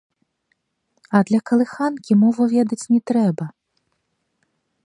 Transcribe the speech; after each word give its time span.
А 1.19 1.21
для 1.31 1.39
калыханкі 1.51 2.11
мову 2.23 2.43
ведаць 2.57 2.81
не 2.97 3.01
трэба. 3.13 3.45